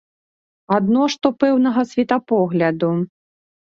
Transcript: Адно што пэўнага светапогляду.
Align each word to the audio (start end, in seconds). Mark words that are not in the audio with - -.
Адно 0.77 1.03
што 1.17 1.33
пэўнага 1.45 1.87
светапогляду. 1.93 2.95